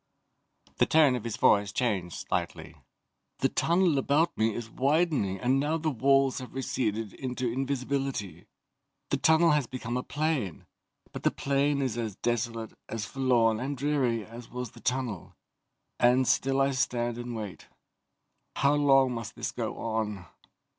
[0.77, 2.75] The tone of his voice changed slightly.
[3.37, 8.47] "The tunnel about me is widening and now the walls have receded into invisibility.
[9.11, 10.65] The tunnel has become a plain,
[11.11, 15.35] but the plain is as desolate, as forlorn and dreary as was the tunnel,
[15.99, 17.67] and still I stand and wait.
[18.55, 20.25] How long must this go on?"